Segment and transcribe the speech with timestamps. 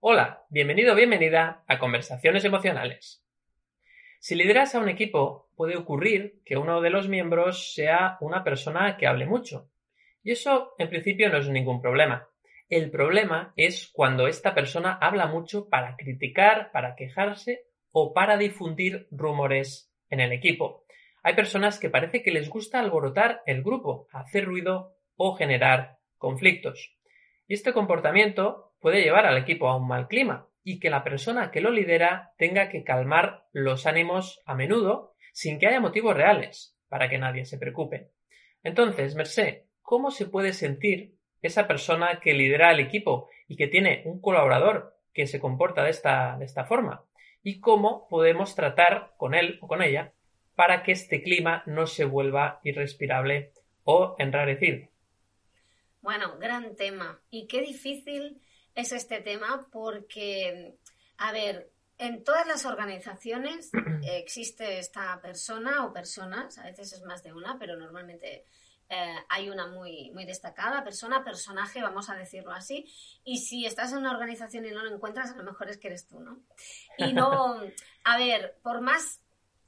[0.00, 3.26] Hola, bienvenido o bienvenida a Conversaciones Emocionales.
[4.20, 8.96] Si lideras a un equipo, puede ocurrir que uno de los miembros sea una persona
[8.96, 9.72] que hable mucho.
[10.22, 12.28] Y eso, en principio, no es ningún problema.
[12.68, 19.08] El problema es cuando esta persona habla mucho para criticar, para quejarse o para difundir
[19.10, 20.84] rumores en el equipo.
[21.24, 26.94] Hay personas que parece que les gusta alborotar el grupo, hacer ruido o generar conflictos.
[27.48, 31.50] Y este comportamiento puede llevar al equipo a un mal clima y que la persona
[31.50, 36.76] que lo lidera tenga que calmar los ánimos a menudo sin que haya motivos reales
[36.88, 38.10] para que nadie se preocupe.
[38.62, 44.02] Entonces, Mercé, ¿cómo se puede sentir esa persona que lidera el equipo y que tiene
[44.04, 47.04] un colaborador que se comporta de esta, de esta forma?
[47.42, 50.12] ¿Y cómo podemos tratar con él o con ella
[50.54, 53.52] para que este clima no se vuelva irrespirable
[53.84, 54.88] o enrarecido?
[56.00, 57.20] Bueno, gran tema.
[57.30, 58.40] Y qué difícil
[58.78, 60.76] es este tema porque,
[61.16, 63.70] a ver, en todas las organizaciones
[64.04, 68.44] existe esta persona o personas, a veces es más de una, pero normalmente
[68.88, 72.86] eh, hay una muy, muy destacada, persona, personaje, vamos a decirlo así.
[73.24, 75.88] Y si estás en una organización y no lo encuentras, a lo mejor es que
[75.88, 76.38] eres tú, ¿no?
[76.98, 77.60] Y no,
[78.04, 79.20] a ver, por más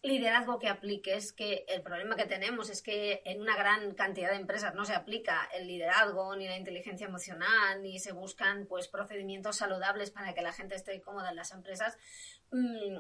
[0.03, 4.37] liderazgo que apliques, que el problema que tenemos es que en una gran cantidad de
[4.37, 9.57] empresas no se aplica el liderazgo ni la inteligencia emocional, ni se buscan pues procedimientos
[9.57, 11.99] saludables para que la gente esté cómoda en las empresas.
[12.51, 12.97] Mm,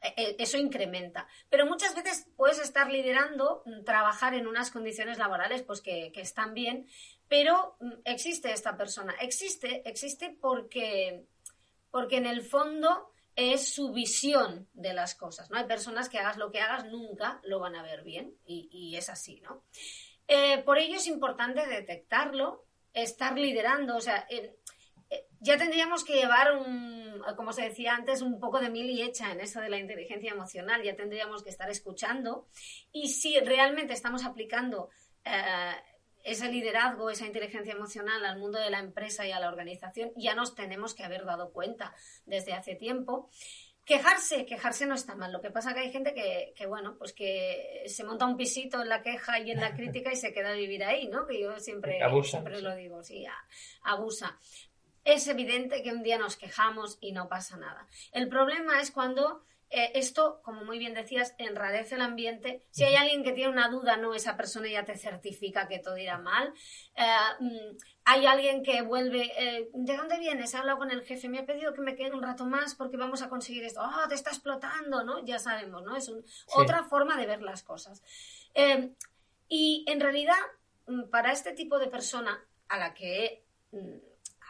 [0.00, 1.26] e, e, eso incrementa.
[1.50, 6.20] Pero muchas veces puedes estar liderando, mm, trabajar en unas condiciones laborales pues que, que
[6.20, 6.86] están bien,
[7.28, 9.12] pero mm, existe esta persona.
[9.20, 11.26] Existe, existe porque,
[11.90, 15.58] porque en el fondo es su visión de las cosas, ¿no?
[15.58, 19.08] Hay personas que hagas lo que hagas nunca lo van a ver bien y, es
[19.08, 19.64] así, ¿no?
[20.28, 24.56] Eh, por ello es importante detectarlo, estar liderando, o sea, eh,
[25.10, 29.02] eh, ya tendríamos que llevar un, como se decía antes, un poco de mil y
[29.02, 32.46] hecha en eso de la inteligencia emocional, ya tendríamos que estar escuchando
[32.92, 34.90] y si realmente estamos aplicando
[36.24, 40.34] ese liderazgo, esa inteligencia emocional al mundo de la empresa y a la organización, ya
[40.34, 43.28] nos tenemos que haber dado cuenta desde hace tiempo.
[43.84, 45.30] Quejarse, quejarse no está mal.
[45.30, 48.80] Lo que pasa que hay gente que, que, bueno, pues que se monta un pisito
[48.80, 51.26] en la queja y en la crítica y se queda a vivir ahí, ¿no?
[51.26, 53.26] Que yo siempre, siempre lo digo, sí,
[53.82, 54.38] abusa.
[55.04, 57.86] Es evidente que un día nos quejamos y no pasa nada.
[58.12, 62.62] El problema es cuando eh, esto, como muy bien decías, enrarece el ambiente.
[62.70, 65.96] Si hay alguien que tiene una duda, no, esa persona ya te certifica que todo
[65.98, 66.52] irá mal.
[66.96, 67.04] Eh,
[67.40, 70.54] mm, hay alguien que vuelve, eh, ¿de dónde vienes?
[70.54, 72.96] He hablado con el jefe, me ha pedido que me quede un rato más porque
[72.96, 73.80] vamos a conseguir esto.
[73.82, 75.02] ¡Oh, te está explotando!
[75.04, 75.24] ¿no?
[75.24, 75.96] Ya sabemos, ¿no?
[75.96, 76.10] Es
[76.54, 78.02] otra forma de ver las cosas.
[79.48, 80.38] y en realidad,
[80.86, 83.44] mm, para este tipo de persona a la que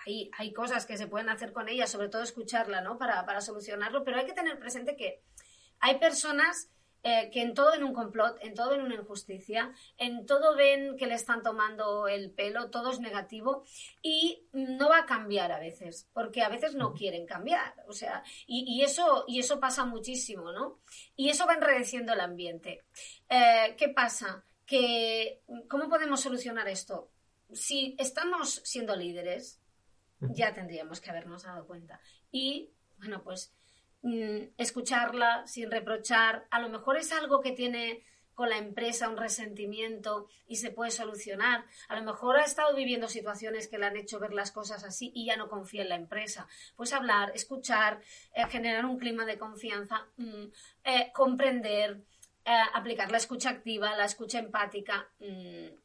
[0.06, 2.98] hay, cosas que se pueden hacer con ella, sobre todo escucharla, ¿no?
[2.98, 5.22] Para, para solucionarlo, pero hay que tener presente que
[5.80, 6.70] hay personas
[7.06, 10.96] eh, que en todo ven un complot, en todo ven una injusticia, en todo ven
[10.96, 13.62] que le están tomando el pelo, todo es negativo
[14.00, 18.24] y no va a cambiar a veces, porque a veces no quieren cambiar, o sea,
[18.46, 20.80] y, eso, y eso pasa muchísimo, ¿no?
[21.14, 22.84] Y eso va enredeciendo el ambiente.
[23.28, 24.42] Eh, ¿Qué pasa?
[24.64, 27.10] Que, ¿Cómo podemos solucionar esto?
[27.52, 29.60] Si estamos siendo líderes,
[30.20, 32.00] ya tendríamos que habernos dado cuenta.
[32.30, 33.54] Y, bueno, pues
[34.02, 38.04] mm, escucharla sin reprochar, a lo mejor es algo que tiene
[38.34, 41.64] con la empresa un resentimiento y se puede solucionar.
[41.88, 45.12] A lo mejor ha estado viviendo situaciones que le han hecho ver las cosas así
[45.14, 46.46] y ya no confía en la empresa.
[46.76, 48.00] Pues hablar, escuchar,
[48.34, 50.44] eh, generar un clima de confianza, mm,
[50.84, 52.02] eh, comprender,
[52.44, 55.08] eh, aplicar la escucha activa, la escucha empática.
[55.20, 55.83] Mm,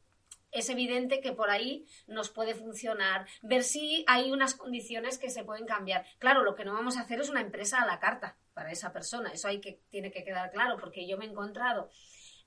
[0.52, 5.44] es evidente que por ahí nos puede funcionar, ver si hay unas condiciones que se
[5.44, 6.04] pueden cambiar.
[6.18, 8.92] Claro, lo que no vamos a hacer es una empresa a la carta para esa
[8.92, 11.90] persona, eso hay que, tiene que quedar claro, porque yo me he encontrado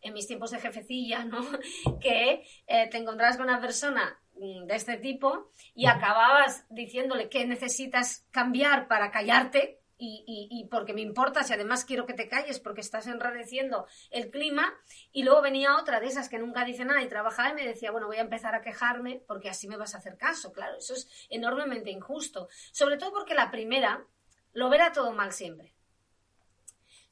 [0.01, 1.41] en mis tiempos de jefecilla, ¿no?
[2.01, 7.45] que eh, te encontrabas con una persona mm, de este tipo y acababas diciéndole que
[7.45, 12.81] necesitas cambiar para callarte, y, porque me importa, si además quiero que te calles porque
[12.81, 14.73] estás enrareciendo el clima.
[15.11, 17.91] Y luego venía otra de esas que nunca dice nada y trabajaba y me decía,
[17.91, 20.51] bueno, voy a empezar a quejarme porque así me vas a hacer caso.
[20.51, 22.47] Claro, eso es enormemente injusto.
[22.71, 24.05] Sobre todo porque la primera
[24.53, 25.73] lo verá todo mal siempre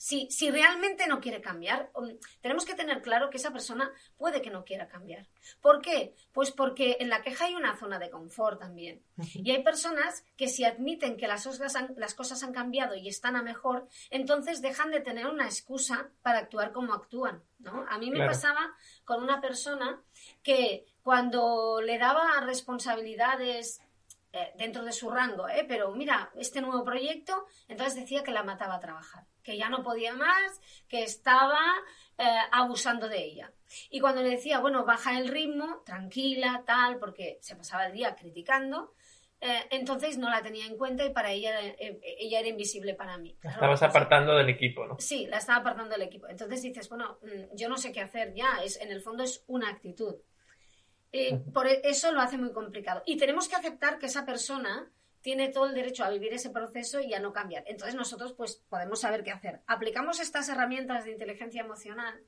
[0.02, 4.42] si, si realmente no quiere cambiar, um, tenemos que tener claro que esa persona puede
[4.42, 5.28] que no quiera cambiar.
[5.62, 6.16] ¿Por qué?
[6.32, 9.04] Pues porque en la queja hay una zona de confort también.
[9.36, 13.08] Y hay personas que si admiten que las cosas han, las cosas han cambiado y
[13.08, 17.44] están a mejor, entonces dejan de tener una excusa para actuar como actúan.
[17.60, 17.86] ¿no?
[17.88, 18.74] A mí me pasaba
[19.06, 20.02] con una persona
[20.42, 23.82] que cuando le daba responsabilidades
[24.34, 25.66] eh, dentro de su rango, ¿eh?
[25.68, 29.84] pero mira, este nuevo proyecto, entonces decía que la mataba a trabajar, que ya no
[29.84, 31.60] podía más, que estaba
[32.18, 33.52] eh, abusando de ella.
[33.90, 38.16] Y cuando le decía, bueno, baja el ritmo, tranquila, tal, porque se pasaba el día
[38.16, 38.94] criticando,
[39.42, 43.38] eh, entonces no la tenía en cuenta y para ella, ella era invisible para mí.
[43.44, 44.96] La estabas apartando del equipo, ¿no?
[45.00, 46.30] Sí, la estaba apartando del equipo.
[46.30, 49.44] Entonces dices, bueno, mm, yo no sé qué hacer ya, es, en el fondo es
[49.48, 50.16] una actitud.
[51.12, 53.04] Eh, por e, eso lo hace muy complicado.
[53.06, 54.90] Y tenemos que aceptar que esa persona
[55.22, 57.64] tiene todo el derecho a vivir ese proceso y a no cambiar.
[57.68, 59.62] Entonces nosotros pues podemos saber qué hacer.
[59.68, 62.20] Aplicamos estas herramientas de inteligencia emocional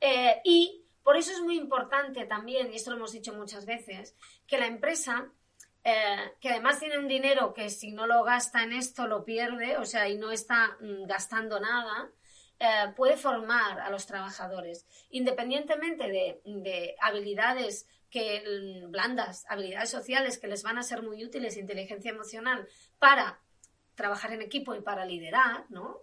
[0.00, 4.16] eh, y por eso es muy importante también, y esto lo hemos dicho muchas veces,
[4.46, 5.30] que la empresa,
[5.82, 9.76] eh, que además tiene un dinero que si no lo gasta en esto lo pierde,
[9.76, 12.10] o sea, y no está mm, gastando nada,
[12.96, 20.46] puede formar a los trabajadores, independientemente de, de habilidades que mm, blandas, habilidades sociales que
[20.46, 22.68] les van a ser muy útiles, inteligencia emocional,
[23.00, 23.40] para
[23.96, 25.98] trabajar en equipo y para liderar, ¿no?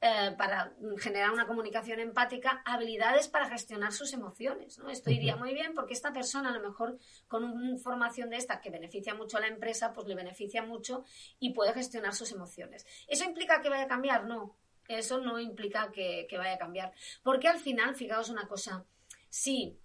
[0.00, 4.78] Eh, para generar una comunicación empática, habilidades para gestionar sus emociones.
[4.78, 4.90] ¿no?
[4.90, 8.60] Esto iría muy bien porque esta persona, a lo mejor con una formación de esta
[8.60, 11.04] que beneficia mucho a la empresa, pues le beneficia mucho
[11.40, 12.86] y puede gestionar sus emociones.
[13.08, 14.26] ¿Eso implica que vaya a cambiar?
[14.26, 16.92] No, eso no implica que, que vaya a cambiar.
[17.24, 18.84] Porque al final, fijaos una cosa,
[19.30, 19.80] si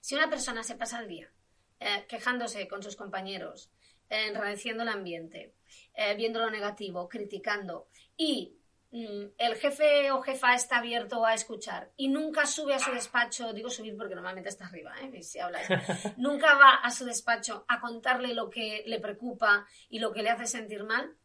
[0.00, 1.30] si una persona se pasa el día
[1.78, 3.70] eh, quejándose con sus compañeros,
[4.08, 5.54] eh, enradeciendo el ambiente,
[5.94, 8.56] eh, viendo lo negativo, criticando, y
[8.90, 13.52] mm, el jefe o jefa está abierto a escuchar y nunca sube a su despacho,
[13.52, 15.60] digo subir porque normalmente está arriba, si habla
[16.16, 20.30] nunca va a su despacho a contarle lo que le preocupa y lo que le
[20.30, 21.16] hace sentir mal,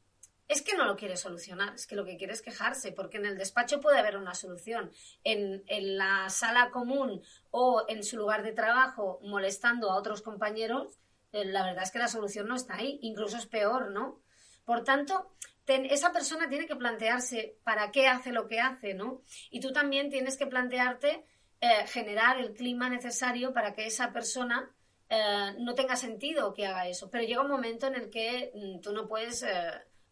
[0.47, 3.25] es que no lo quiere solucionar, es que lo que quiere es quejarse, porque en
[3.25, 4.91] el despacho puede haber una solución.
[5.23, 5.63] En,
[5.97, 7.21] la sala común
[7.51, 10.99] o en su lugar de trabajo molestando a otros compañeros,
[11.31, 14.21] eh, la verdad es que la solución no está ahí, incluso es peor, ¿no?
[14.65, 15.31] Por tanto,
[15.65, 19.21] esa persona tiene que plantearse para qué hace lo que hace, ¿no?
[19.49, 21.25] Y tú también tienes que plantearte
[21.61, 24.71] eh, generar el clima necesario para que esa persona
[25.09, 27.09] eh, no tenga sentido que haga eso.
[27.09, 29.43] Pero llega un momento en el que mm, tú no puedes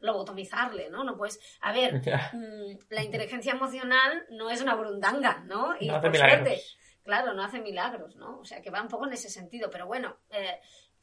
[0.04, 1.04] lobotomizarle, ¿no?
[1.04, 1.96] No puedes, a ver,
[2.34, 5.76] mm, la inteligencia emocional no es una brundanga, ¿no?
[5.80, 6.78] Y no hace milagros.
[7.04, 8.40] claro, no hace milagros, ¿no?
[8.40, 10.60] O sea, que va un poco en ese sentido, pero bueno, eh,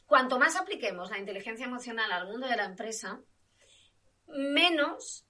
[0.06, 3.20] cuanto más apliquemos la inteligencia emocional al mundo de la empresa,
[4.28, 5.26] menos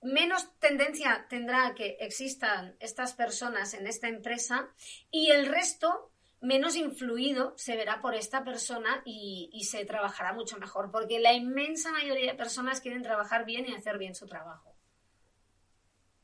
[0.00, 4.68] menos tendencia tendrá que existan estas personas en esta empresa
[5.10, 10.90] y el resto menos influido se verá por esta persona y, se trabajará mucho mejor,
[10.90, 14.74] porque la inmensa mayoría de personas quieren trabajar bien y hacer bien su trabajo.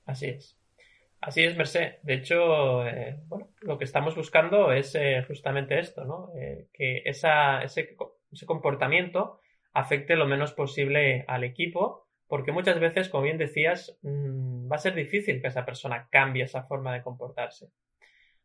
[0.06, 0.56] Así es.
[1.20, 1.94] Así es, Merced.
[2.02, 6.30] De hecho, eh, bueno, lo que estamos buscando es eh, justamente esto, ¿no?
[6.36, 7.28] Eh, que ese,
[7.64, 7.96] ese
[8.46, 9.40] comportamiento
[9.72, 14.78] afecte lo menos posible al equipo, porque muchas veces, como bien decías, mm, va a
[14.78, 17.70] ser difícil que esa persona cambie esa forma de comportarse.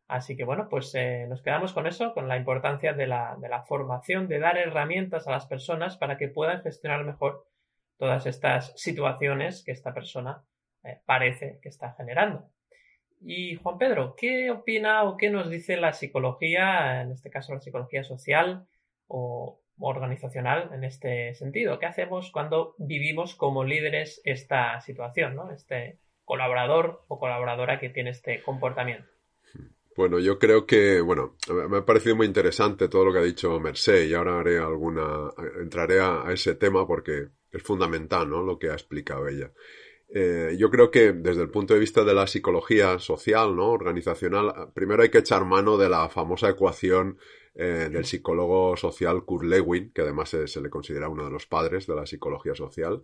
[0.09, 4.27] Así que bueno, pues eh, nos quedamos con eso, con la importancia de la, formación,
[4.27, 7.45] de dar herramientas a las personas para que puedan gestionar mejor
[7.95, 10.43] todas estas situaciones que esta persona
[10.83, 12.49] eh, parece que está generando.
[13.21, 17.59] Y Juan Pedro, ¿qué opina o qué nos dice la psicología, en este caso la
[17.59, 18.65] psicología social
[19.05, 21.77] o organizacional en este sentido?
[21.77, 25.51] ¿Qué hacemos cuando vivimos como líderes esta situación, ¿no?
[25.51, 29.18] este colaborador o colaboradora que tiene este comportamiento?
[29.99, 31.35] Bueno, yo creo que, bueno,
[31.69, 35.29] me ha parecido muy interesante todo lo que ha dicho Merced y ahora haré alguna,
[35.59, 38.41] entraré a, ese tema porque es fundamental, ¿no?
[38.41, 39.51] Lo que ha explicado ella.
[40.07, 43.71] Eh, yo creo que desde el punto de vista de la psicología social, ¿no?
[43.71, 47.17] Organizacional, primero hay que echar mano de la famosa ecuación
[47.55, 51.45] eh, del psicólogo social Kurt Lewin, que además se, se le considera uno de los
[51.45, 53.03] padres de la psicología social,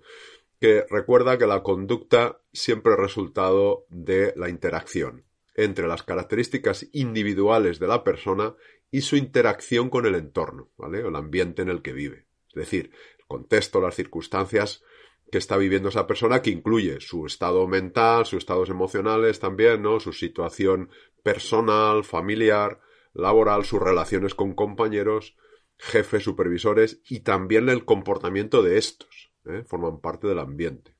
[0.61, 5.25] que recuerda que la conducta siempre es resultado de la interacción
[5.55, 8.55] entre las características individuales de la persona
[8.91, 11.03] y su interacción con el entorno, ¿vale?
[11.03, 12.27] O el ambiente en el que vive.
[12.49, 14.83] Es decir, el contexto, las circunstancias
[15.31, 19.99] que está viviendo esa persona, que incluye su estado mental, sus estados emocionales también, ¿no?
[19.99, 20.89] Su situación
[21.23, 22.79] personal, familiar,
[23.13, 25.35] laboral, sus relaciones con compañeros,
[25.77, 29.31] jefes, supervisores y también el comportamiento de estos.
[29.45, 29.63] ¿eh?
[29.65, 30.95] Forman parte del ambiente.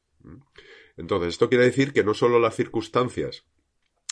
[0.97, 3.45] Entonces, esto quiere decir que no solo las circunstancias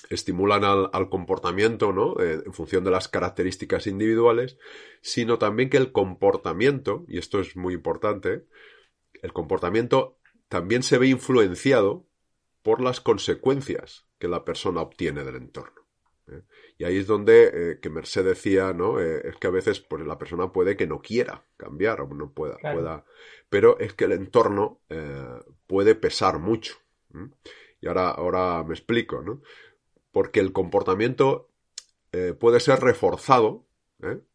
[0.10, 2.20] estimulan al, comportamiento, ¿no?
[2.20, 4.58] Eh, en función de las características individuales,
[5.02, 8.46] sino también que el comportamiento, y esto es muy importante,
[9.22, 10.20] el comportamiento
[10.50, 12.06] también se ve influenciado
[12.62, 15.82] por las consecuencias que la persona obtiene del entorno.
[16.28, 16.44] ¿eh?
[16.78, 19.00] Y ahí es donde eh, que Merced decía, ¿no?
[19.00, 22.58] Es que a veces pues, la persona puede que no quiera cambiar o no pueda,
[22.58, 23.06] pueda
[23.50, 24.82] pero es que el entorno
[25.68, 26.76] puede pesar mucho.
[27.80, 29.42] Y ahora, ahora me explico, ¿no?
[30.14, 31.50] Porque el comportamiento
[32.40, 33.66] puede ser reforzado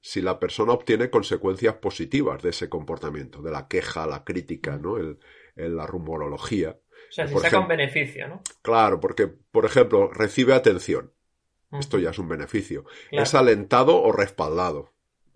[0.00, 4.96] si la persona obtiene consecuencias positivas de ese comportamiento, de la queja, la crítica, ¿no?
[4.96, 5.18] El,
[5.56, 6.70] la rumorología.
[6.70, 8.42] O sea, si saca un beneficio, ¿no?
[8.62, 11.12] Claro, porque, por ejemplo, recibe atención.
[11.72, 12.84] Esto ya es un beneficio.
[13.10, 14.92] Es alentado o respaldado.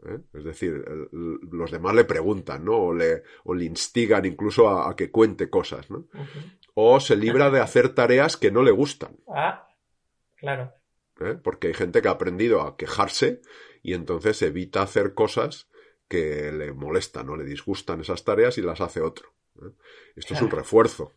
[0.07, 0.19] ¿eh?
[0.33, 2.77] Es decir, los demás le preguntan, ¿no?
[2.79, 6.07] O le, o le instigan incluso a, que cuente cosas, ¿no?
[6.75, 9.17] O se libra de hacer tareas que no le gustan.
[9.29, 9.69] Ah,
[10.43, 10.75] claro.
[11.21, 11.39] ¿Eh?
[11.43, 13.41] Porque hay gente que ha aprendido a quejarse
[13.83, 15.69] y entonces evita hacer cosas
[16.09, 19.35] que le molestan o le disgustan esas tareas y las hace otro.
[19.57, 19.71] ¿eh?
[20.17, 21.13] Esto es un refuerzo.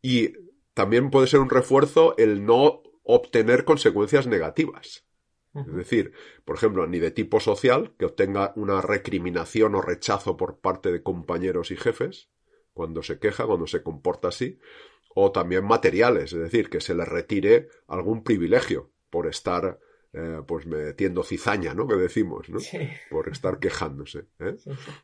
[0.00, 0.32] Y
[0.74, 5.04] también puede ser un refuerzo el no obtener consecuencias negativas.
[5.54, 6.12] Es decir,
[6.46, 11.02] por ejemplo, ni de tipo social, que obtenga una recriminación o rechazo por parte de
[11.02, 12.30] compañeros y jefes,
[12.72, 14.58] cuando se queja, cuando se comporta así,
[15.14, 19.78] o también materiales, es decir, que se le retire algún privilegio por estar
[20.12, 21.86] eh, pues metiendo cizaña, ¿no?
[21.86, 22.58] Que decimos, ¿no?
[23.10, 24.26] Por estar quejándose.
[24.38, 24.56] ¿eh?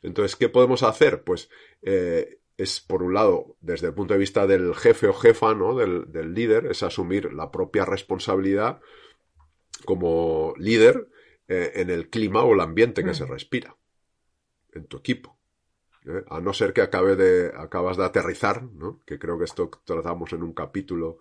[0.03, 1.23] Entonces, ¿qué podemos hacer?
[1.23, 1.51] Pues
[1.83, 5.75] eh, es, por un lado, desde el punto de vista del jefe o jefa, ¿no?
[5.77, 8.81] Del, del líder, es asumir la propia responsabilidad
[9.85, 11.09] como líder
[11.47, 13.77] eh, en el clima o el ambiente que se respira
[14.73, 15.38] en tu equipo.
[16.09, 16.25] ¿Eh?
[16.29, 19.01] A no ser que acabe de, acabas de aterrizar, ¿no?
[19.07, 21.19] que creo que esto tratamos en un capítulo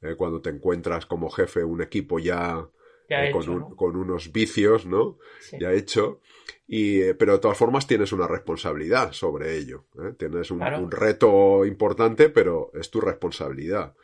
[0.00, 2.68] eh, cuando te encuentras como jefe un equipo ya
[3.10, 5.18] eh, con, unos vicios, ¿no?
[5.58, 6.20] Ya hecho.
[6.68, 9.86] Y, eh, pero de todas formas tienes una responsabilidad sobre ello.
[9.98, 10.12] ¿eh?
[10.16, 13.94] Tienes un, reto importante, pero es tu responsabilidad.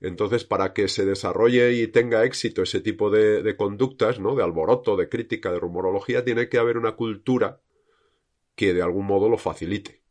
[0.00, 4.34] Entonces, para que se desarrolle y tenga éxito ese tipo de, conductas, ¿no?
[4.34, 7.60] De alboroto, de crítica, de rumorología, tiene que haber una cultura
[8.56, 10.02] que de algún modo lo facilite.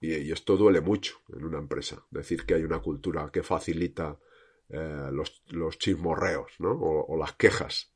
[0.00, 2.04] y, esto duele mucho en una empresa.
[2.10, 4.18] Decir que hay una cultura que facilita
[4.68, 6.72] eh, los, los, chismorreos, ¿no?
[6.72, 7.92] O, las quejas.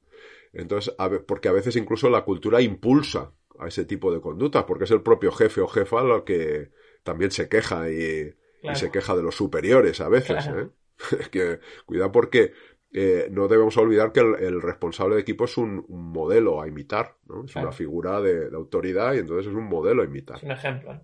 [0.53, 0.95] Entonces,
[1.27, 5.03] porque a veces incluso la cultura impulsa a ese tipo de conductas, porque es el
[5.03, 6.71] propio jefe o jefa lo que
[7.03, 8.35] también se queja y,
[8.75, 10.47] se queja de los superiores a veces.
[10.47, 10.69] ¿eh?
[11.31, 12.53] que, cuidado porque
[12.97, 17.45] eh, no debemos olvidar que el, responsable de equipo es un, modelo a imitar, ¿no?
[17.45, 20.37] Es una figura de, de, autoridad y entonces es un modelo a imitar.
[20.37, 21.01] Es un ejemplo.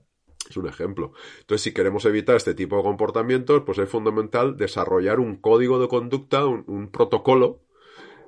[0.49, 1.12] Es un ejemplo.
[1.40, 5.88] Entonces, si queremos evitar este tipo de comportamientos, pues es fundamental desarrollar un código de
[5.88, 7.64] conducta, un, protocolo,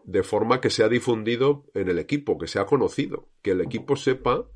[0.03, 4.49] de forma que sea difundido en el equipo, que sea conocido, que el equipo sepa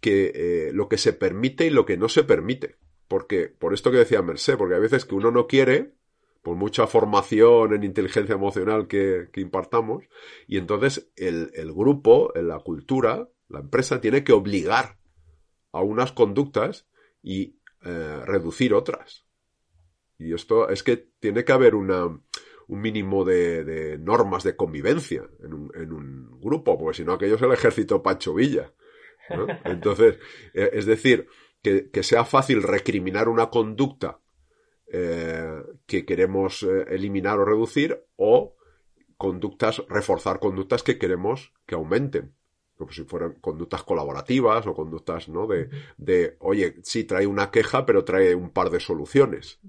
[0.00, 2.76] que eh, lo que se permite y lo que no se permite.
[3.08, 5.94] Porque, por esto que decía Merced, porque hay veces que uno no quiere,
[6.44, 10.04] por mucha formación en inteligencia emocional que, impartamos,
[10.46, 14.98] y entonces el, el grupo, la cultura, la empresa tiene que obligar
[15.72, 16.86] a unas conductas
[17.22, 19.24] y eh, reducir otras.
[20.18, 25.54] Y esto es que tiene que haber una, un mínimo de, normas de convivencia en
[25.54, 28.70] un, en un, grupo, porque si no aquello es el ejército Pacho Villa.
[29.64, 30.18] Entonces,
[30.52, 31.26] eh, es decir,
[31.62, 34.20] que, sea fácil recriminar una conducta
[34.96, 38.54] eh, que queremos eliminar o reducir o
[39.16, 42.34] conductas, reforzar conductas que queremos que aumenten
[42.76, 45.46] como si fueran conductas colaborativas o conductas, ¿no?
[45.46, 49.60] De, de, oye, sí, trae una queja, pero trae un par de soluciones.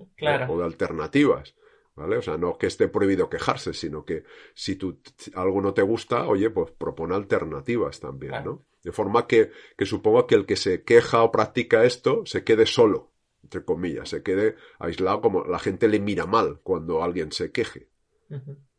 [0.49, 1.55] O de alternativas.
[1.95, 2.17] ¿Vale?
[2.17, 4.99] O sea, no que esté prohibido quejarse, sino que si tú,
[5.33, 8.65] algo no te gusta, oye, pues propone alternativas también, ¿no?
[8.83, 12.65] De forma que, que suponga que el que se queja o practica esto se quede
[12.65, 13.13] solo,
[13.45, 17.89] entre comillas, se quede aislado como la gente le mira mal cuando alguien se queje.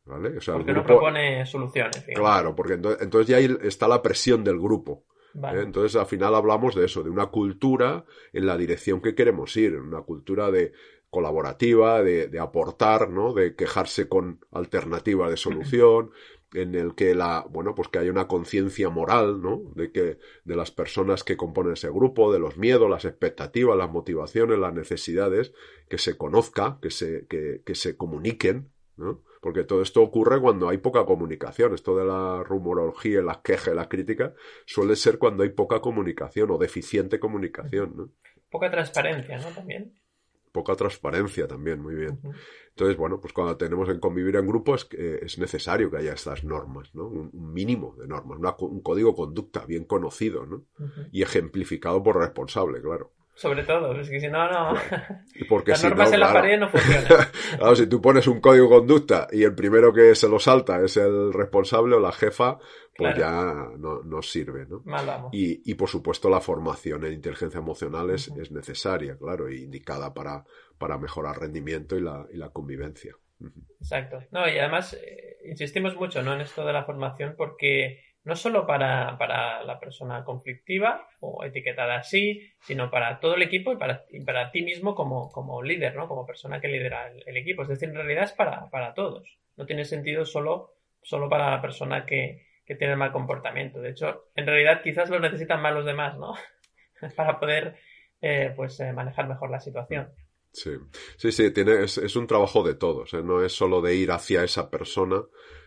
[0.05, 0.39] ¿Vale?
[0.45, 2.05] porque no propone soluciones.
[2.15, 5.05] Claro, porque entonces, ya ahí está la presión del grupo.
[5.35, 5.63] ¿eh?
[5.63, 9.77] Entonces al final hablamos de eso, de una cultura en la dirección que queremos ir,
[9.77, 10.73] una cultura de
[11.11, 13.33] colaborativa, de, de aportar, ¿no?
[13.33, 16.11] De quejarse con alternativas de solución,
[16.63, 19.63] en el que la, bueno, pues que haya una conciencia moral, ¿no?
[19.75, 23.91] De que, de las personas que componen ese grupo, de los miedos, las expectativas, las
[23.91, 25.53] motivaciones, las necesidades,
[25.89, 29.23] que se conozca, que se, que, que se comuniquen, ¿no?
[29.41, 31.75] Porque todo esto ocurre cuando hay poca comunicación.
[31.75, 34.33] Esto de la rumorología, las quejas, las críticas,
[34.65, 38.11] suele ser cuando hay poca comunicación o deficiente comunicación, ¿no?
[38.51, 39.49] Poca transparencia, ¿no?
[39.49, 39.93] También.
[40.57, 42.19] Poca transparencia también, muy bien.
[42.71, 46.45] Entonces, bueno, pues cuando tenemos en convivir en grupos es, es necesario que haya estas
[46.45, 47.09] normas, ¿no?
[47.09, 50.65] Un, mínimo de normas, un código de conducta bien conocido, ¿no?
[51.13, 53.13] Y ejemplificado por responsable, claro.
[53.37, 54.75] Sobre todo, es que si no, no.
[55.49, 56.41] Porque Las si normas no, en la claro.
[56.41, 57.07] pared no funcionan.
[57.59, 60.83] Claro, si tú pones un código de conducta y el primero que se lo salta
[60.83, 62.57] es el responsable o la jefa,
[62.97, 63.19] pues Claro.
[63.19, 64.81] ya no, no sirve, ¿no?
[64.87, 65.31] Mal vamos.
[65.35, 70.45] Y, y, por supuesto la formación en inteligencia emocional es, necesaria, claro, y indicada para,
[70.79, 73.15] para mejorar rendimiento y la, y la convivencia.
[73.81, 74.21] Exacto.
[74.31, 76.33] No, y además eh, insistimos mucho ¿no?
[76.33, 81.99] en esto de la formación porque no solo para, para la persona conflictiva o etiquetada
[81.99, 85.95] así, sino para todo el equipo y para, y para ti mismo como, como líder,
[85.95, 86.09] ¿no?
[86.09, 87.63] Como persona que lidera el, equipo.
[87.63, 89.39] Es decir, en realidad es para, para todos.
[89.57, 93.81] No tiene sentido solo, solo para la persona que, que tiene mal comportamiento.
[93.81, 96.35] De hecho, en realidad quizás lo necesitan más los demás, ¿no?
[97.17, 97.77] para poder
[98.21, 100.13] eh, pues eh, manejar mejor la situación.
[100.57, 100.71] Sí,
[101.19, 103.23] sí, sí, tiene, es, es un trabajo de todos, ¿eh?
[103.23, 105.23] no es solo de ir hacia esa persona,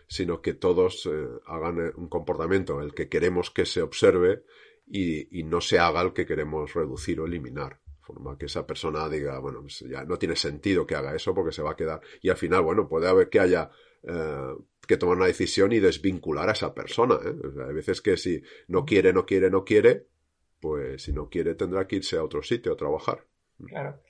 [0.08, 4.42] sino que todos eh, hagan eh, un comportamiento el que queremos que se observe
[4.88, 7.78] y, y no se haga el que queremos reducir o eliminar.
[7.86, 11.32] De forma que esa persona diga, bueno, pues ya no tiene sentido que haga eso
[11.32, 12.00] porque se va a quedar.
[12.20, 13.70] Y al final, bueno, puede haber que haya
[14.02, 14.54] eh,
[14.88, 17.14] que tomar una decisión y desvincular a esa persona.
[17.24, 17.46] ¿eh?
[17.46, 20.08] O sea, hay veces que si no quiere, no quiere, no quiere,
[20.58, 23.24] pues si no quiere tendrá que irse a otro sitio a trabajar.
[23.64, 24.00] Claro.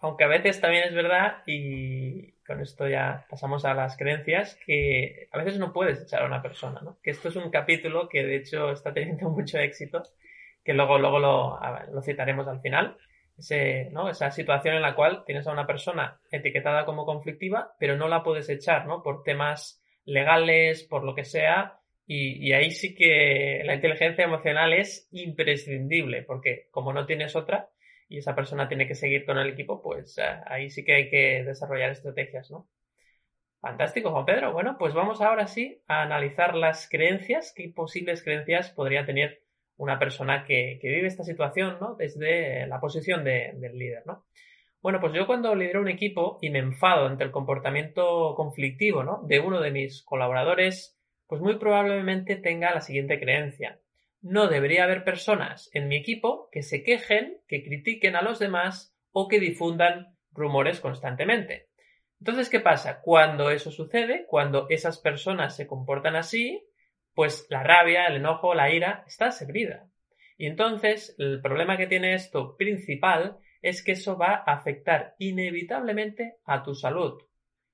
[0.00, 5.28] Aunque a veces también es verdad, y con esto ya pasamos a las creencias, que
[5.32, 6.98] a veces no puedes echar a una persona, ¿no?
[7.02, 10.02] Que esto es un capítulo que de hecho está teniendo mucho éxito,
[10.64, 12.96] que luego, luego lo, citaremos al final.
[13.36, 14.08] Ese, ¿no?
[14.08, 18.22] Esa situación en la cual tienes a una persona etiquetada como conflictiva, pero no la
[18.24, 19.02] puedes echar, ¿no?
[19.02, 24.72] Por temas legales, por lo que sea, y, y ahí sí que la inteligencia emocional
[24.72, 27.68] es imprescindible, porque como no tienes otra,
[28.08, 31.10] y esa persona tiene que seguir con el equipo, pues eh, ahí sí que hay
[31.10, 32.68] que desarrollar estrategias, ¿no?
[33.60, 34.52] Fantástico, Juan Pedro.
[34.52, 39.42] Bueno, pues vamos ahora sí a analizar las creencias, qué posibles creencias podría tener
[39.76, 41.94] una persona que, vive esta situación, ¿no?
[41.96, 44.24] Desde la posición de- del líder, ¿no?
[44.82, 49.22] Bueno, pues yo cuando lidero un equipo y me enfado ante el comportamiento conflictivo, ¿no?
[49.26, 53.80] De uno de mis colaboradores, pues muy probablemente tenga la siguiente creencia
[54.20, 58.94] no debería haber personas en mi equipo que se quejen, que critiquen a los demás
[59.12, 61.68] o que difundan rumores constantemente.
[62.20, 63.00] Entonces, ¿qué pasa?
[63.00, 66.64] Cuando eso sucede, cuando esas personas se comportan así,
[67.14, 69.88] pues la rabia, el enojo, la ira está servida.
[70.36, 76.36] Y entonces, el problema que tiene esto principal es que eso va a afectar inevitablemente
[76.44, 77.20] a tu salud.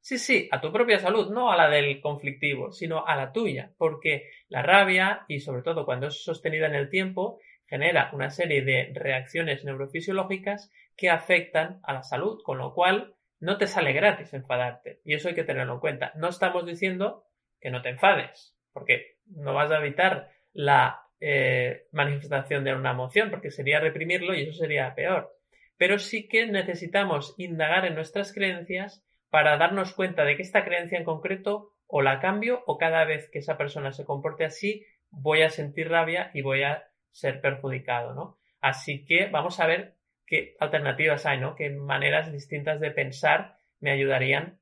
[0.04, 3.72] Sí, sí, a tu propia salud, no a la del conflictivo, sino a la tuya,
[3.78, 8.60] porque la rabia, y sobre todo cuando es sostenida en el tiempo, genera una serie
[8.60, 14.34] de reacciones neurofisiológicas que afectan a la salud, con lo cual no te sale gratis
[14.34, 15.00] enfadarte.
[15.06, 16.12] Y eso hay que tenerlo en cuenta.
[16.16, 17.24] No estamos diciendo
[17.58, 23.30] que no te enfades, porque no vas a evitar la eh, manifestación de una emoción,
[23.30, 25.34] porque sería reprimirlo y eso sería peor.
[25.78, 29.02] Pero sí que necesitamos indagar en nuestras creencias
[29.34, 33.28] para darnos cuenta de que esta creencia en concreto o la cambio o cada vez
[33.30, 38.14] que esa persona se comporte así voy a sentir rabia y voy a ser perjudicado,
[38.14, 38.38] ¿no?
[38.60, 41.56] Así que vamos a ver qué alternativas hay, ¿no?
[41.56, 44.60] Qué maneras distintas de pensar me ayudarían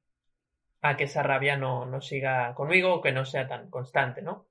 [0.81, 4.47] a que esa rabia no, no siga conmigo o que no sea tan constante, ¿no?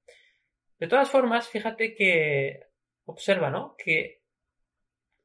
[0.77, 2.67] De todas formas, fíjate que
[3.05, 3.75] observa, ¿no?
[3.75, 4.20] Que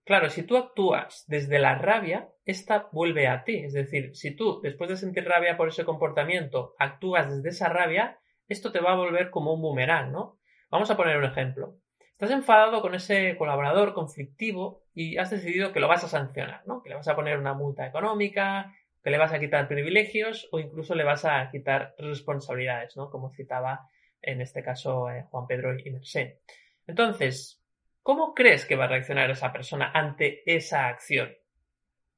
[0.07, 3.57] Claro, si tú actúas desde la rabia, esta vuelve a ti.
[3.65, 8.21] Es decir, si tú, después de sentir rabia por ese comportamiento, actúas desde esa rabia,
[8.47, 10.39] esto te va a volver como un boomerang, ¿no?
[10.71, 11.75] Vamos a poner un ejemplo.
[12.13, 16.85] Estás enfadado con ese colaborador conflictivo y has decidido que lo vas a sancionar, ¿no?
[16.85, 20.61] Que le vas a poner una multa económica, que le vas a quitar privilegios o
[20.61, 23.11] incluso le vas a quitar responsabilidades, ¿no?
[23.11, 23.89] Como citaba
[24.23, 26.39] en este caso eh, Juan Pedro y Mercé.
[26.87, 27.61] Entonces,
[28.07, 31.37] ¿Cómo crees que va a reaccionar esa persona ante esa acción?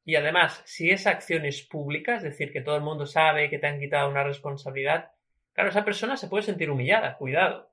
[0.04, 3.58] Y además, si esa acción es pública, es decir, que todo el mundo sabe que
[3.58, 5.12] te han quitado una responsabilidad,
[5.54, 7.72] claro, esa persona se puede sentir humillada, cuidado.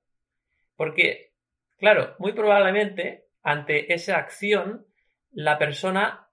[0.77, 1.33] Porque,
[1.77, 4.87] claro, muy probablemente ante esa acción,
[5.31, 6.29] la persona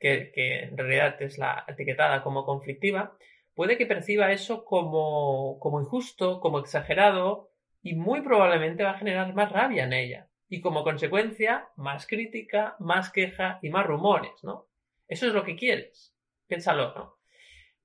[0.00, 3.16] que, en realidad es la etiquetada como conflictiva,
[3.54, 9.52] puede que perciba eso como injusto, como exagerado, y muy probablemente va a generar más
[9.52, 14.68] rabia en ella y como consecuencia más crítica, más queja y más rumores, ¿no?
[15.08, 16.14] Eso es lo que quieres.
[16.46, 17.18] Piénsalo, ¿no?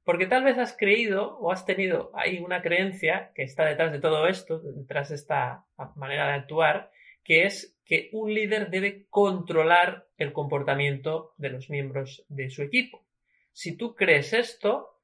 [0.04, 4.00] Porque tal vez has creído o has tenido ahí una creencia que está detrás de
[4.00, 6.92] todo esto, detrás de esta manera de actuar,
[7.24, 13.04] que es que un líder debe controlar el comportamiento de los miembros de su equipo.
[13.52, 15.02] Si tú crees esto,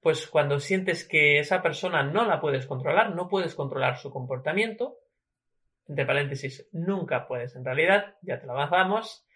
[0.00, 5.01] pues cuando sientes que esa persona no la puedes controlar, no puedes controlar su comportamiento,
[5.88, 9.26] entre paréntesis, nunca puedes en realidad, ya te lo avanzamos,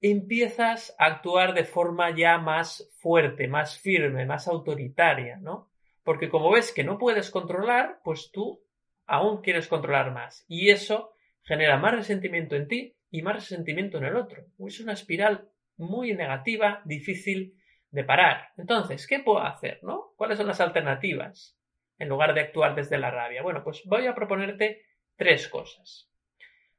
[0.00, 5.70] empiezas a actuar de forma ya más fuerte, más firme, más autoritaria, ¿no?
[6.02, 8.64] Porque como ves que no puedes controlar, pues tú
[9.06, 10.44] aún quieres controlar más.
[10.48, 11.12] Y eso
[11.42, 14.44] genera más resentimiento en ti y más resentimiento en el otro.
[14.66, 17.54] Es una espiral muy negativa, difícil
[17.90, 18.48] de parar.
[18.56, 20.12] Entonces, ¿qué puedo hacer, no?
[20.16, 21.56] ¿Cuáles son las alternativas
[21.98, 23.42] en lugar de actuar desde la rabia?
[23.42, 24.82] Bueno, pues voy a proponerte
[25.22, 26.10] tres cosas.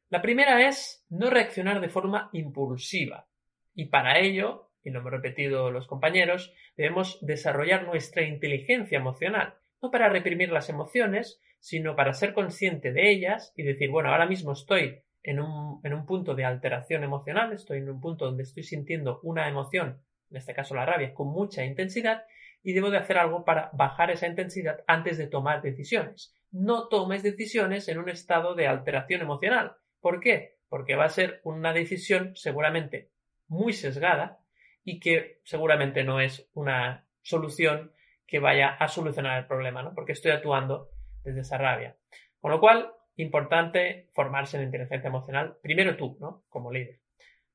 [0.09, 3.25] La primera es no reaccionar de forma impulsiva.
[3.73, 9.91] Y para ello, y lo hemos repetido los compañeros, debemos desarrollar nuestra inteligencia emocional, no
[9.91, 14.51] para reprimir las emociones, sino para ser consciente de ellas y decir, bueno, ahora mismo
[14.51, 18.63] estoy en un, en un punto de alteración emocional, estoy en un punto donde estoy
[18.63, 22.25] sintiendo una emoción, en este caso la rabia, con mucha intensidad,
[22.61, 26.35] y debo de hacer algo para bajar esa intensidad antes de tomar decisiones.
[26.53, 30.57] No tomes decisiones en un estado de alteración emocional, ¿Por qué?
[30.67, 33.09] Porque va a ser una decisión seguramente
[33.47, 34.43] muy sesgada
[34.83, 37.93] y que seguramente no es una solución
[38.27, 39.93] que vaya a solucionar el problema, ¿no?
[39.95, 40.89] Porque estoy actuando
[41.23, 41.95] desde esa rabia.
[42.41, 46.43] Con lo cual, importante formarse en inteligencia emocional, primero tú, ¿no?
[46.49, 46.99] Como líder.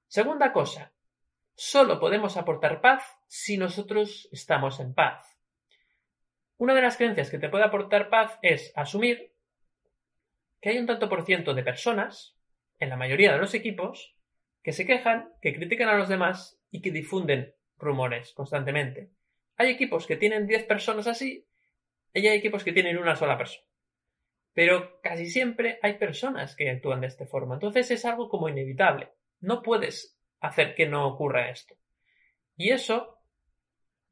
[0.06, 0.94] Segunda cosa,
[1.54, 5.37] solo podemos aportar paz si nosotros estamos en paz.
[6.58, 9.32] Una de las creencias que te puede aportar paz es asumir
[10.60, 12.36] que hay un tanto por ciento de personas
[12.80, 14.16] en la mayoría de los equipos
[14.62, 19.12] que se quejan, que critican a los demás y que difunden rumores constantemente.
[19.56, 21.46] Hay equipos que tienen 10 personas así
[22.12, 23.64] y hay equipos que tienen una sola persona.
[24.52, 27.54] Pero casi siempre hay personas que actúan de esta forma.
[27.54, 29.12] Entonces es algo como inevitable.
[29.38, 31.76] No puedes hacer que no ocurra esto.
[32.56, 33.17] Y eso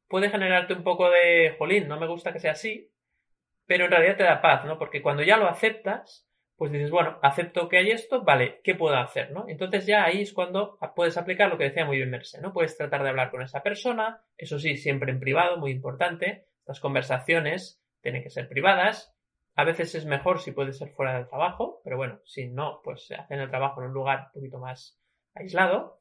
[0.07, 2.91] puede generarte un poco de, jolín, no me gusta que sea así,
[3.65, 4.77] pero en realidad te da paz, ¿no?
[4.77, 8.95] Porque cuando ya lo aceptas, pues dices, bueno, acepto que hay esto, vale, ¿qué puedo
[8.95, 9.31] hacer?
[9.31, 9.45] ¿no?
[9.47, 12.51] Entonces ya ahí es cuando puedes aplicar lo que decía muy bien Merce, ¿no?
[12.51, 16.47] Puedes tratar de hablar con esa persona, eso sí, siempre en privado, muy importante.
[16.65, 19.15] Las conversaciones tienen que ser privadas.
[19.55, 23.05] A veces es mejor si puede ser fuera del trabajo, pero bueno, si no, pues
[23.05, 24.99] se hace en el trabajo en un lugar un poquito más
[25.35, 25.99] aislado.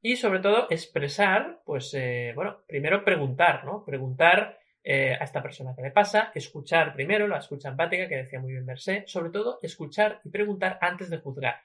[0.00, 3.84] Y sobre todo expresar, pues, eh, bueno, primero preguntar, ¿no?
[3.84, 8.40] Preguntar eh, a esta persona que le pasa, escuchar primero, la escucha empática que decía
[8.40, 11.62] muy bien Mercé, sobre todo escuchar y preguntar antes de juzgar.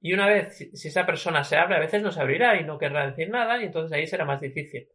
[0.00, 2.78] Y una vez, si, esa persona se abre, a veces no se abrirá y no
[2.78, 4.88] querrá decir nada y entonces ahí será más difícil.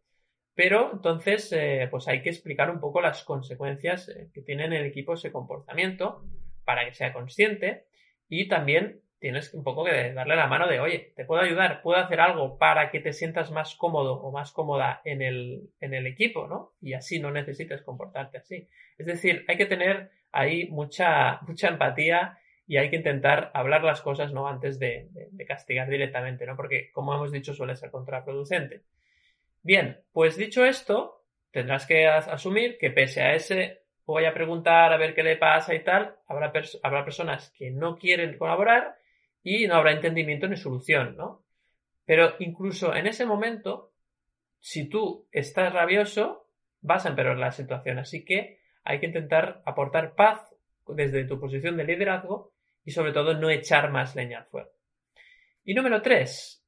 [0.56, 4.86] Pero entonces, eh, pues hay que explicar un poco las consecuencias que tiene en el
[4.86, 6.26] equipo ese comportamiento
[6.64, 7.86] para que sea consciente
[8.28, 11.98] y también tienes un poco que darle la mano de, oye, te puedo ayudar, puedo
[12.00, 16.06] hacer algo para que te sientas más cómodo o más cómoda en el, en el
[16.06, 16.74] equipo, ¿no?
[16.80, 18.70] Y así no necesites comportarte así.
[19.00, 24.00] Es decir, hay que tener ahí mucha, mucha empatía y hay que intentar hablar las
[24.02, 24.48] cosas, ¿no?
[24.48, 25.10] Antes de,
[25.48, 26.56] castigar directamente, ¿no?
[26.56, 28.84] Porque, como hemos dicho, suele ser contraproducente.
[29.64, 34.98] Bien, pues dicho esto, tendrás que asumir que pese a ese voy a preguntar a
[34.98, 39.00] ver qué le pasa y tal, habrá, habrá personas que no quieren colaborar
[39.46, 41.46] y no habrá entendimiento ni solución, ¿no?
[42.04, 43.94] Pero incluso en ese momento,
[44.60, 46.50] si tú estás rabioso,
[46.82, 48.00] vas a empeorar la situación.
[48.00, 50.56] Así que hay que intentar aportar paz
[50.88, 52.54] desde tu posición de liderazgo
[52.84, 54.72] y sobre todo no echar más leña al fuego.
[55.64, 56.66] Y número tres,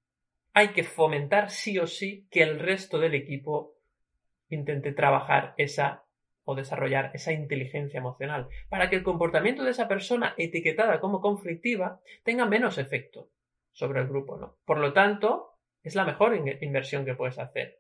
[0.54, 3.76] hay que fomentar sí o sí que el resto del equipo
[4.50, 6.04] intente trabajar esa
[6.50, 12.00] o desarrollar esa inteligencia emocional para que el comportamiento de esa persona etiquetada como conflictiva
[12.24, 13.30] tenga menos efecto
[13.74, 14.56] sobre el grupo, ¿no?
[14.64, 17.80] Por lo tanto, es la mejor inversión que puedes hacer.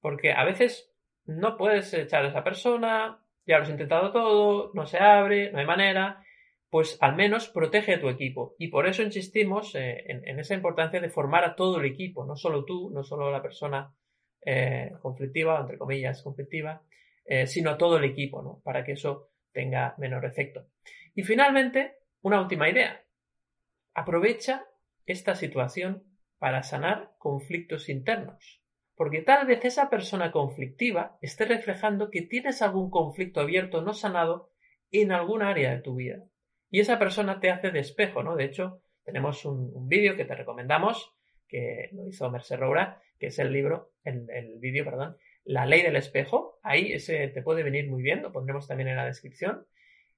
[0.00, 0.92] Porque a veces
[1.26, 5.58] no puedes echar a esa persona, ya lo has intentado todo, no se abre, no
[5.58, 6.22] hay manera,
[6.70, 8.54] pues al menos protege a tu equipo.
[8.60, 12.36] Y por eso insistimos eh, en, esa importancia de formar a todo el equipo, no
[12.36, 13.92] solo tú, no solo la persona
[14.46, 16.82] eh, conflictiva, entre comillas, conflictiva,
[17.24, 18.60] eh, sino todo el equipo, ¿no?
[18.62, 20.66] Para que eso tenga menor efecto.
[21.14, 23.04] Y finalmente, una última idea.
[23.94, 24.66] Aprovecha
[25.06, 26.04] esta situación
[26.38, 28.62] para sanar conflictos internos.
[28.96, 34.50] Porque tal vez esa persona conflictiva esté reflejando que tienes algún conflicto abierto no sanado
[34.90, 36.22] en algún área de tu vida.
[36.70, 38.36] Y esa persona te hace de espejo, ¿no?
[38.36, 41.12] De hecho, tenemos un, vídeo que te recomendamos,
[41.48, 45.82] que lo hizo Mercer Roura, que es el libro, el, el vídeo, perdón, la ley
[45.82, 49.66] del espejo, ahí ese te puede venir muy bien, lo pondremos también en la descripción.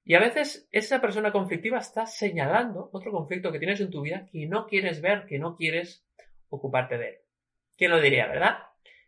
[0.03, 4.25] Y a veces esa persona conflictiva está señalando otro conflicto que tienes en tu vida
[4.31, 6.05] que no quieres ver, que no quieres
[6.49, 7.15] ocuparte de él.
[7.75, 8.57] ¿Quién lo diría, verdad?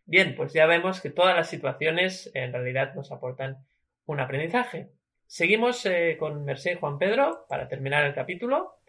[0.05, 3.65] Bien, pues ya vemos que todas las situaciones en realidad nos aportan
[4.05, 4.89] un aprendizaje.
[5.25, 8.79] Seguimos eh, con Merced Juan Pedro para terminar el capítulo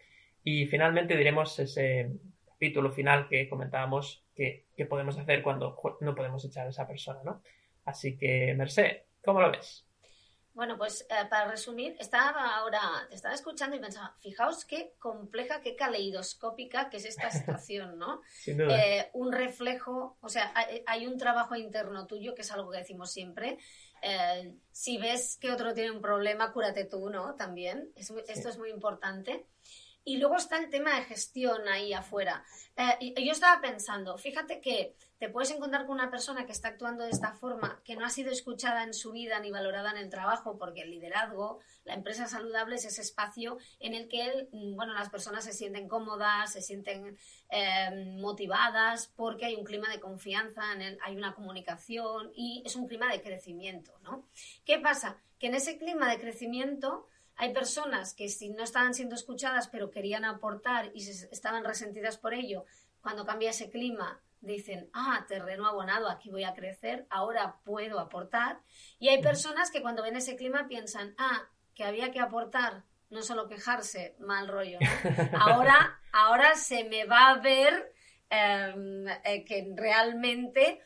[0.43, 2.11] y finalmente diremos ese
[2.47, 4.25] capítulo final que comentábamos
[4.76, 7.42] que, podemos hacer cuando no podemos echar a esa persona, ¿no?
[7.85, 9.85] Así que, Merced, ¿cómo lo ves?
[10.53, 15.61] Bueno, pues eh, para resumir, estaba ahora, te estaba escuchando y pensaba, fijaos qué compleja,
[15.61, 18.20] qué caleidoscópica que es esta situación, ¿no?
[18.46, 20.53] Eh, un reflejo, o sea,
[20.87, 23.59] hay, un trabajo interno tuyo, que es algo que decimos siempre.
[24.03, 27.37] Eh, si ves que otro tiene un problema, cúrate tú, ¿no?
[27.37, 27.92] También.
[27.94, 29.46] Esto es muy importante.
[30.05, 32.45] Y luego está el tema de gestión ahí afuera.
[32.77, 37.05] Eh, yo estaba pensando, fíjate que te puedes encontrar con una persona que está actuando
[37.05, 40.09] de esta forma, que no ha sido escuchada en su vida ni valorada en el
[40.09, 44.77] trabajo, porque el liderazgo, la empresa saludable es ese espacio en el que él, mm,
[44.77, 47.19] bueno, las personas se sienten cómodas, se sienten
[47.51, 52.89] eh, motivadas, porque hay un clima de confianza, en hay una comunicación y es un
[52.89, 54.27] clima de crecimiento, ¿no?
[54.65, 55.19] ¿Qué pasa?
[55.39, 57.07] Que en ese clima de crecimiento
[57.40, 62.35] hay personas que si no estaban siendo escuchadas pero querían aportar y estaban resentidas por
[62.35, 62.66] ello,
[63.00, 68.61] cuando cambia ese clima dicen, ah, terreno abonado, aquí voy a crecer, ahora puedo aportar.
[68.98, 73.22] Y hay personas que cuando ven ese clima piensan, ah, que había que aportar, no
[73.22, 74.79] solo quejarse, mal rollo.
[75.40, 77.92] Ahora, ahora se me va a ver
[78.29, 80.83] em, eh, que realmente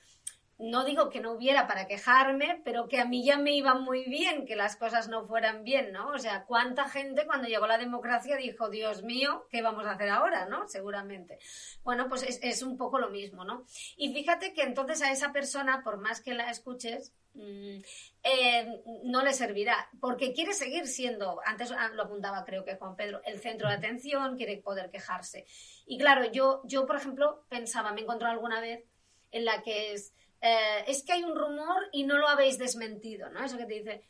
[0.59, 4.05] no digo que no hubiera para quejarme, pero que a mí ya me iba muy
[4.05, 6.11] bien que las cosas no fueran bien, ¿no?
[6.11, 10.11] O sea, ¿cuánta gente cuando llegó la democracia dijo, Dios mío, ¿qué vamos a hacer
[10.11, 10.69] ahora, ¿no?
[10.69, 11.39] Seguramente.
[11.83, 13.67] Bueno, pues es, un poco lo mismo, ¿no?
[13.97, 17.79] Y fíjate que entonces a esa persona, por más que la escuches, mm,
[18.23, 23.21] eh, no le servirá, porque quiere seguir siendo, antes lo apuntaba creo que Juan Pedro,
[23.25, 25.47] el centro de atención, quiere poder quejarse.
[25.85, 28.85] Y claro, yo, yo por ejemplo, pensaba, me encontré alguna vez
[29.33, 30.14] en la que es
[30.47, 33.43] eh, es que hay un rumor y no lo habéis desmentido, ¿no?
[33.43, 34.03] Eso que te dice,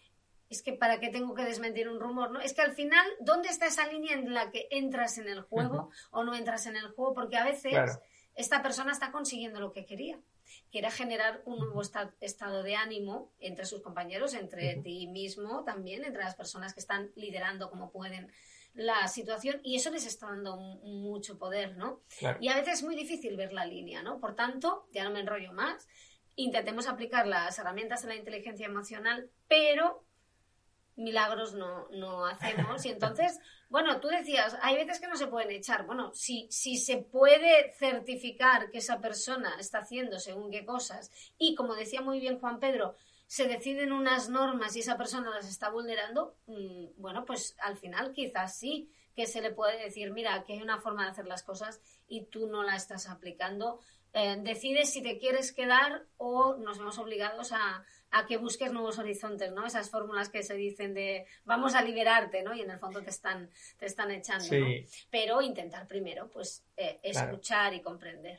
[0.51, 2.41] es que para qué tengo que desmentir un rumor, ¿no?
[2.41, 5.91] Es que al final, ¿dónde está esa línea en la que entras en el juego
[6.11, 7.15] o no entras en el juego?
[7.15, 8.01] Porque a veces
[8.35, 10.19] esta persona está consiguiendo lo que quería.
[10.73, 16.25] Quiere generar un nuevo estado de ánimo entre sus compañeros, entre ti mismo también, entre
[16.25, 18.33] las personas que están liderando como pueden
[18.75, 22.01] la situación y eso les está dando mucho poder, ¿no?
[22.41, 24.19] Y a veces es muy difícil ver la línea, ¿no?
[24.19, 25.87] Por tanto, ya no me enrollo más,
[26.37, 30.05] intentemos aplicar las herramientas de la inteligencia emocional, pero
[30.97, 32.85] milagros no, no hacemos.
[32.85, 35.87] Y entonces, bueno, tú decías, hay veces que no se pueden echar.
[35.87, 41.55] Bueno, si, si se puede certificar que esa persona está haciendo según qué cosas, y
[41.55, 45.71] como decía muy bien Juan Pedro, se deciden unas normas y esa persona las está
[45.71, 50.55] vulnerando, mm, bueno, pues al final quizás sí que se le puede decir, mira, que
[50.55, 53.81] hay una forma de hacer las cosas y tú no la estás aplicando
[54.15, 57.85] eh, decides si te quieres quedar o nos vemos obligados a,
[58.29, 59.67] que busques nuevos horizontes, ¿no?
[59.67, 62.55] Esas fórmulas que se dicen de vamos a liberarte, ¿no?
[62.55, 64.55] Y en el fondo te están, te están echando,
[65.11, 68.39] Pero intentar primero, pues, eh, escuchar y comprender.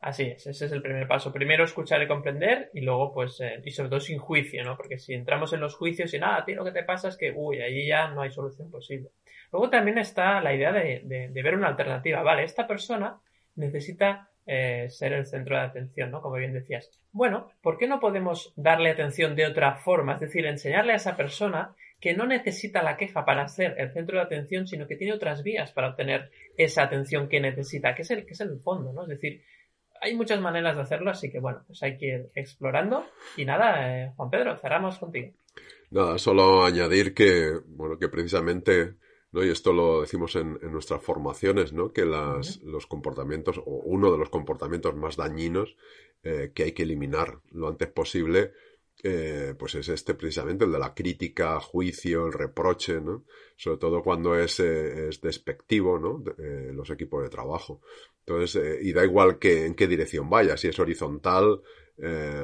[0.00, 1.32] Así es, ese es el primer paso.
[1.32, 4.76] Primero escuchar y comprender y luego, pues, eh, y sobre todo sin juicio, ¿no?
[4.76, 7.16] Porque si entramos en los juicios y nada, a ti lo que te pasa es
[7.16, 9.10] que, uy, allí ya no hay solución posible.
[9.52, 12.22] Luego también está la idea de, de ver una alternativa.
[12.22, 13.20] Vale, esta persona
[13.58, 16.22] necesita eh, ser el centro de atención, ¿no?
[16.22, 16.90] Como bien decías.
[17.12, 20.14] Bueno, ¿por qué no podemos darle atención de otra forma?
[20.14, 24.16] Es decir, enseñarle a esa persona que no necesita la queja para ser el centro
[24.16, 28.10] de atención, sino que tiene otras vías para obtener esa atención que necesita, que es
[28.10, 29.02] el, es el fondo, ¿no?
[29.02, 29.42] Es decir,
[30.00, 33.04] hay muchas maneras de hacerlo, así que bueno, pues hay que ir explorando.
[33.36, 35.32] Y nada, eh, Juan Pedro, cerramos contigo.
[35.90, 38.94] Nada, solo añadir que, bueno, que precisamente
[39.32, 39.44] ¿no?
[39.44, 41.92] Y esto lo decimos en, nuestras formaciones, ¿no?
[41.92, 45.76] Que las, los comportamientos, o uno de los comportamientos más dañinos
[46.22, 48.52] eh, que hay que eliminar lo antes posible,
[49.04, 53.24] eh, pues es este precisamente, el de la crítica, juicio, el reproche, ¿no?
[53.56, 56.22] Sobre todo cuando es, eh, es despectivo, ¿no?
[56.72, 57.80] los equipos de trabajo.
[58.20, 61.62] Entonces, y da igual que, en qué dirección vaya, si es horizontal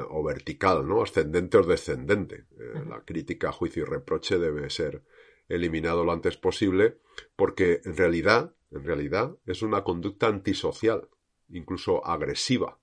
[0.09, 1.03] o vertical, ¿no?
[1.03, 2.47] Ascendente o descendente.
[2.89, 5.03] La crítica, juicio y reproche debe ser
[5.49, 6.99] eliminado lo antes posible,
[7.37, 11.09] porque en realidad, en realidad, es una conducta antisocial,
[11.49, 12.79] incluso agresiva,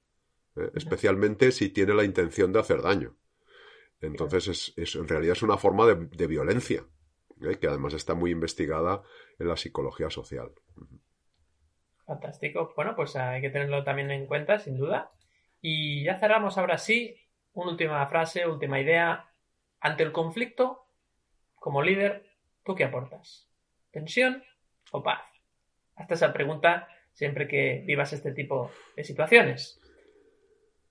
[0.56, 0.70] ¿eh?
[0.76, 3.18] especialmente si tiene la intención de hacer daño.
[4.00, 6.86] Entonces, es, en realidad es una forma de, violencia,
[7.42, 7.58] ¿eh?
[7.60, 9.04] que además está muy investigada
[9.38, 10.52] en la psicología social.
[12.06, 12.74] Fantástico.
[12.76, 15.12] Bueno, pues hay que tenerlo también en cuenta, sin duda.
[15.62, 17.16] Y ya cerramos ahora sí.
[17.54, 19.30] Una última frase, última idea.
[19.80, 20.88] Ante el conflicto,
[21.56, 22.31] como líder,
[22.64, 23.50] ¿Tú qué aportas?
[23.92, 24.44] ¿Tensión
[24.92, 25.22] o paz?
[25.96, 29.80] Hasta esa pregunta siempre que vivas este tipo de situaciones.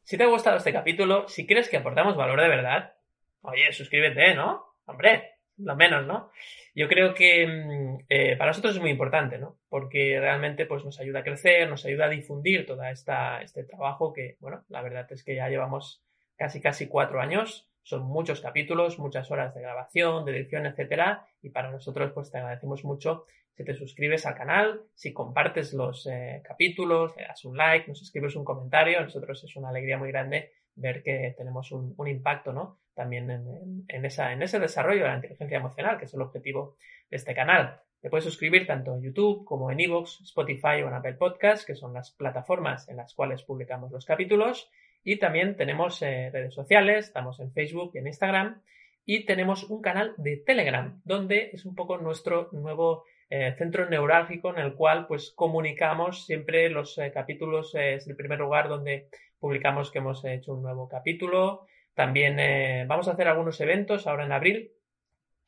[0.02, 2.94] Si te ha gustado este capítulo, si crees que aportamos valor de verdad,
[3.42, 4.64] oye, suscríbete, ¿no?
[4.86, 6.30] Hombre, lo menos, ¿no?
[6.74, 9.58] yo creo que mm, eh, para nosotros es muy importante, ¿no?
[9.68, 14.36] Porque realmente pues, nos ayuda a crecer, nos ayuda a difundir todo este trabajo que,
[14.40, 16.02] bueno, la verdad es que ya llevamos
[16.36, 17.69] casi casi cuatro años.
[17.90, 21.26] Son muchos capítulos, muchas horas de grabación, de edición, etcétera.
[21.42, 26.06] Y para nosotros, pues te agradecemos mucho si te suscribes al canal, si compartes los
[26.06, 29.00] eh, capítulos, le das un like, nos escribes un comentario.
[29.00, 32.78] A nosotros es una alegría muy grande ver que tenemos un, impacto, ¿no?
[32.94, 36.76] También en, en ese desarrollo de la inteligencia emocional, que es el objetivo
[37.10, 37.80] de este canal.
[38.00, 41.74] Te puedes suscribir tanto en YouTube como en Evox, Spotify o en Apple Podcasts, que
[41.74, 44.70] son las plataformas en las cuales publicamos los capítulos.
[45.02, 48.62] Y también tenemos eh, redes sociales, estamos en Facebook y en Instagram.
[49.06, 54.50] Y tenemos un canal de Telegram, donde es un poco nuestro nuevo eh, centro neurálgico
[54.50, 57.74] en el cual pues comunicamos siempre los eh, capítulos.
[57.74, 59.08] es el primer lugar donde
[59.38, 61.66] publicamos que hemos hecho un nuevo capítulo.
[61.94, 64.72] También vamos a hacer algunos eventos ahora en abril.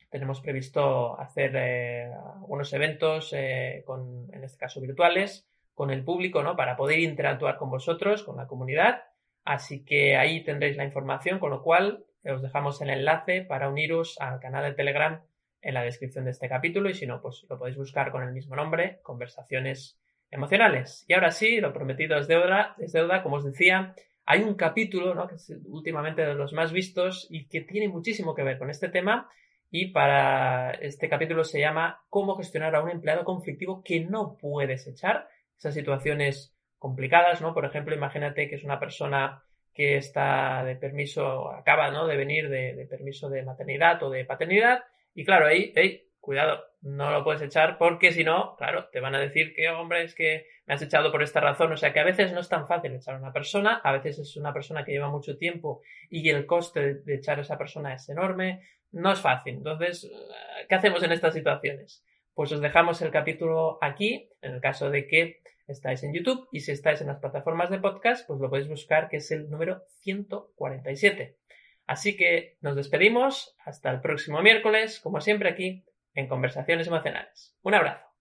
[0.09, 3.33] Tenemos previsto hacer algunos eventos,
[3.85, 6.55] con, en este caso virtuales, con el público, ¿no?
[6.55, 9.03] Para poder interactuar con vosotros, con la comunidad.
[9.43, 14.17] Así que ahí tendréis la información, con lo cual os dejamos el enlace para uniros
[14.19, 15.21] al canal de Telegram
[15.61, 18.33] en la descripción de este capítulo y si no, pues lo podéis buscar con el
[18.33, 21.05] mismo nombre, conversaciones emocionales.
[21.07, 23.93] Y ahora sí, lo prometido es deuda, es deuda, como os decía,
[24.25, 25.27] hay un capítulo, ¿no?
[25.27, 28.89] que es últimamente de los más vistos y que tiene muchísimo que ver con este
[28.89, 29.29] tema
[29.69, 34.87] y para este capítulo se llama Cómo gestionar a un empleado conflictivo que no puedes
[34.87, 35.27] echar.
[35.57, 36.52] Esas situaciones
[36.83, 37.53] complicadas, ¿no?
[37.53, 39.41] Por ejemplo, imagínate que es una persona
[39.73, 42.05] que está de permiso, acaba, ¿no?
[42.07, 44.83] De venir de, permiso de maternidad o de paternidad.
[45.15, 45.71] Y claro, ahí,
[46.19, 50.03] cuidado, no lo puedes echar porque si no, claro, te van a decir que, hombre,
[50.03, 51.71] es que me has echado por esta razón.
[51.71, 54.19] O sea que a veces no es tan fácil echar a una persona, a veces
[54.19, 57.93] es una persona que lleva mucho tiempo y el coste de echar a esa persona
[57.93, 58.59] es enorme.
[58.91, 59.55] No es fácil.
[59.55, 60.11] Entonces,
[60.67, 62.03] ¿qué hacemos en estas situaciones?
[62.33, 66.61] Pues os dejamos el capítulo aquí, en el caso de que estáis en YouTube y
[66.61, 69.83] si estáis en las plataformas de podcast, pues lo podéis buscar que es el número
[70.01, 71.37] 147.
[71.85, 77.57] Así que nos despedimos hasta el próximo miércoles, como siempre aquí en Conversaciones Emocionales.
[77.61, 78.12] Un abrazo.